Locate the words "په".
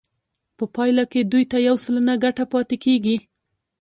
0.57-0.65